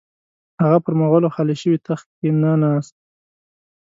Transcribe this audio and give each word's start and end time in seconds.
هغه 0.61 0.77
پر 0.85 0.93
مغولو 1.01 1.33
خالي 1.35 1.55
شوي 1.61 1.77
تخت 1.87 2.07
کښې 2.15 2.29
نه 2.43 2.51
ناست. 2.61 2.95